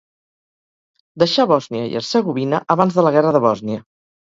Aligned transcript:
Deixà 1.25 1.45
Bòsnia 1.51 1.85
i 1.91 1.95
Hercegovina 2.01 2.63
abans 2.77 2.99
de 3.01 3.07
la 3.09 3.15
guerra 3.21 3.37
de 3.39 3.45
Bòsnia. 3.49 3.87